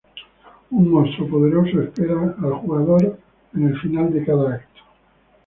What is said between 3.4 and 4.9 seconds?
en el final de cada acto.